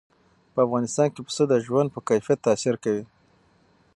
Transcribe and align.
په 0.53 0.59
افغانستان 0.65 1.07
کې 1.13 1.21
پسه 1.27 1.43
د 1.49 1.53
ژوند 1.65 1.87
په 1.91 1.99
کیفیت 2.09 2.39
تاثیر 2.47 2.75
کوي. 2.83 3.03